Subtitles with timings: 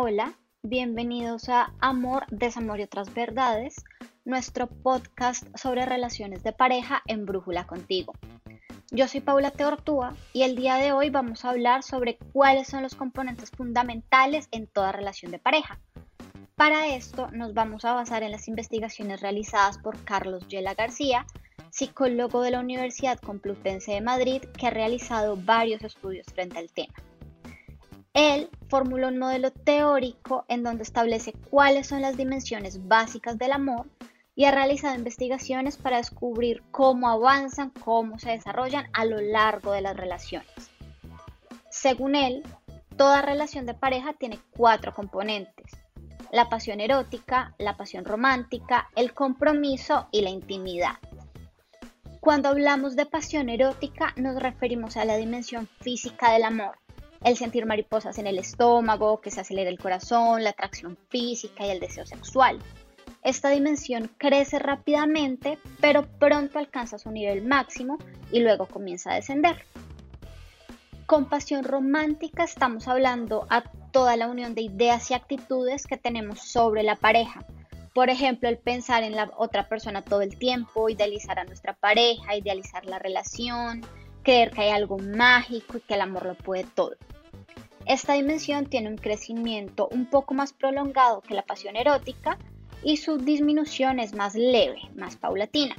[0.00, 3.84] Hola, bienvenidos a Amor, Desamor y otras verdades,
[4.24, 8.12] nuestro podcast sobre relaciones de pareja en Brújula contigo.
[8.92, 12.84] Yo soy Paula Teortúa y el día de hoy vamos a hablar sobre cuáles son
[12.84, 15.80] los componentes fundamentales en toda relación de pareja.
[16.54, 21.26] Para esto nos vamos a basar en las investigaciones realizadas por Carlos Yela García,
[21.70, 26.94] psicólogo de la Universidad Complutense de Madrid, que ha realizado varios estudios frente al tema.
[28.18, 33.86] Él formuló un modelo teórico en donde establece cuáles son las dimensiones básicas del amor
[34.34, 39.82] y ha realizado investigaciones para descubrir cómo avanzan, cómo se desarrollan a lo largo de
[39.82, 40.50] las relaciones.
[41.70, 42.42] Según él,
[42.96, 45.70] toda relación de pareja tiene cuatro componentes.
[46.32, 50.96] La pasión erótica, la pasión romántica, el compromiso y la intimidad.
[52.18, 56.78] Cuando hablamos de pasión erótica nos referimos a la dimensión física del amor,
[57.24, 61.70] el sentir mariposas en el estómago, que se acelera el corazón, la atracción física y
[61.70, 62.58] el deseo sexual.
[63.22, 67.98] Esta dimensión crece rápidamente, pero pronto alcanza su nivel máximo
[68.30, 69.64] y luego comienza a descender.
[71.06, 73.62] Con pasión romántica estamos hablando a
[73.92, 77.46] toda la unión de ideas y actitudes que tenemos sobre la pareja.
[77.94, 82.36] Por ejemplo, el pensar en la otra persona todo el tiempo, idealizar a nuestra pareja,
[82.36, 83.80] idealizar la relación,
[84.28, 86.96] que hay algo mágico y que el amor lo puede todo.
[87.86, 92.36] Esta dimensión tiene un crecimiento un poco más prolongado que la pasión erótica
[92.82, 95.74] y su disminución es más leve, más paulatina.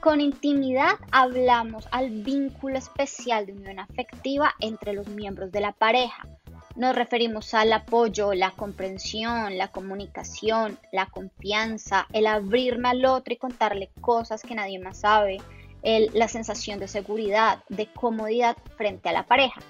[0.00, 6.26] Con intimidad hablamos al vínculo especial de unión afectiva entre los miembros de la pareja.
[6.74, 13.36] Nos referimos al apoyo, la comprensión, la comunicación, la confianza, el abrirme al otro y
[13.36, 15.38] contarle cosas que nadie más sabe,
[15.82, 19.60] la sensación de seguridad, de comodidad frente a la pareja.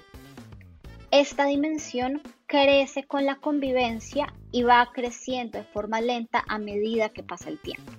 [1.11, 7.23] Esta dimensión crece con la convivencia y va creciendo de forma lenta a medida que
[7.23, 7.91] pasa el tiempo.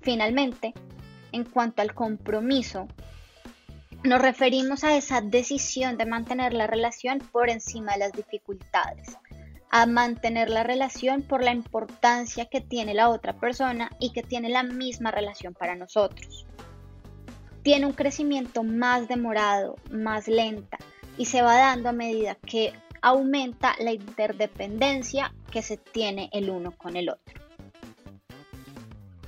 [0.00, 0.72] Finalmente,
[1.32, 2.88] en cuanto al compromiso,
[4.02, 9.18] nos referimos a esa decisión de mantener la relación por encima de las dificultades,
[9.70, 14.48] a mantener la relación por la importancia que tiene la otra persona y que tiene
[14.48, 16.46] la misma relación para nosotros.
[17.62, 20.78] Tiene un crecimiento más demorado, más lenta,
[21.18, 22.72] y se va dando a medida que
[23.02, 27.40] aumenta la interdependencia que se tiene el uno con el otro.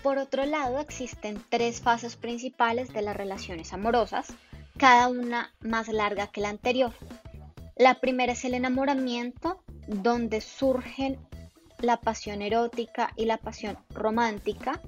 [0.02, 4.32] Por otro lado, existen tres fases principales de las relaciones amorosas,
[4.76, 6.92] cada una más larga que la anterior.
[7.76, 11.18] La primera es el enamoramiento, donde surgen
[11.78, 14.80] la pasión erótica y la pasión romántica.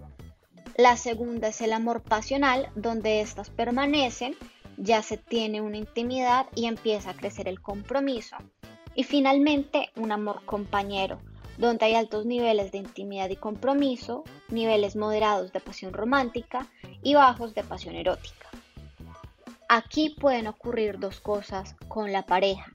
[0.76, 4.36] La segunda es el amor pasional, donde éstas permanecen
[4.76, 8.36] ya se tiene una intimidad y empieza a crecer el compromiso.
[8.96, 11.20] Y finalmente, un amor compañero,
[11.58, 16.66] donde hay altos niveles de intimidad y compromiso, niveles moderados de pasión romántica
[17.02, 18.48] y bajos de pasión erótica.
[19.68, 22.70] Aquí pueden ocurrir dos cosas con la pareja.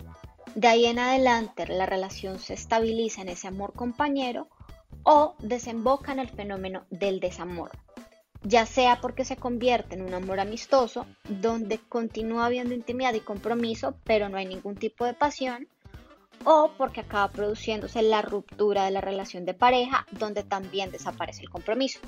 [0.55, 4.47] De ahí en adelante la relación se estabiliza en ese amor compañero
[5.03, 7.71] o desemboca en el fenómeno del desamor,
[8.43, 13.95] ya sea porque se convierte en un amor amistoso, donde continúa habiendo intimidad y compromiso,
[14.03, 15.67] pero no hay ningún tipo de pasión,
[16.45, 21.49] o porque acaba produciéndose la ruptura de la relación de pareja, donde también desaparece el
[21.49, 21.99] compromiso.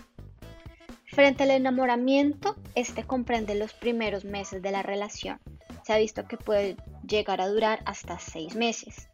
[1.06, 5.40] Frente al enamoramiento, este comprende los primeros meses de la relación.
[5.84, 9.10] Se ha visto que puede llegar a durar hasta seis meses.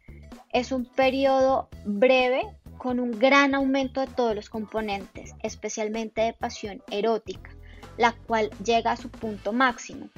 [0.52, 2.42] Es un periodo breve
[2.78, 7.50] con un gran aumento de todos los componentes, especialmente de pasión erótica,
[7.96, 10.08] la cual llega a su punto máximo.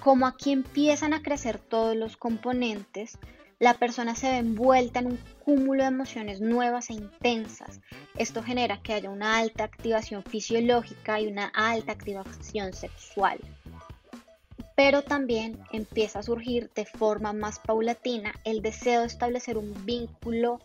[0.00, 3.18] Como aquí empiezan a crecer todos los componentes,
[3.58, 7.80] la persona se ve envuelta en un cúmulo de emociones nuevas e intensas.
[8.16, 13.38] Esto genera que haya una alta activación fisiológica y una alta activación sexual.
[14.76, 20.60] Pero también empieza a surgir de forma más paulatina el deseo de establecer un vínculo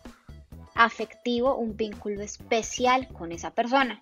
[0.84, 4.00] afectivo, un vínculo especial con esa persona.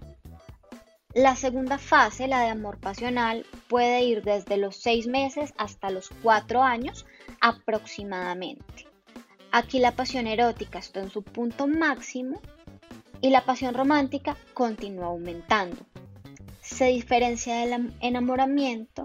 [1.12, 6.08] La segunda fase, la de amor pasional, puede ir desde los seis meses hasta los
[6.22, 7.04] cuatro años
[7.40, 8.86] aproximadamente.
[9.50, 12.40] Aquí la pasión erótica está en su punto máximo
[13.20, 15.84] y la pasión romántica continúa aumentando.
[16.60, 19.04] Se diferencia del enamoramiento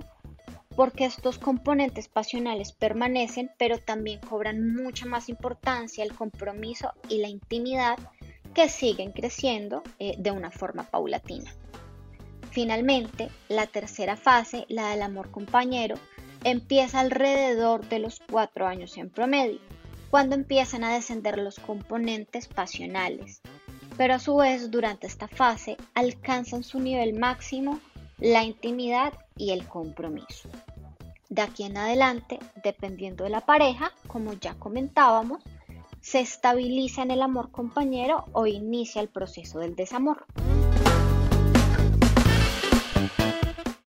[0.75, 7.29] porque estos componentes pasionales permanecen, pero también cobran mucha más importancia el compromiso y la
[7.29, 7.97] intimidad
[8.53, 11.51] que siguen creciendo eh, de una forma paulatina.
[12.51, 15.95] Finalmente, la tercera fase, la del amor compañero,
[16.45, 19.59] empieza alrededor de los cuatro años en promedio.
[20.11, 23.41] cuando empiezan a descender los componentes pasionales,
[23.97, 27.81] pero a su vez durante esta fase alcanzan su nivel máximo
[28.19, 30.49] la intimidad y el compromiso.
[31.29, 35.43] De aquí en adelante, dependiendo de la pareja, como ya comentábamos,
[36.01, 40.25] se estabiliza en el amor compañero o inicia el proceso del desamor.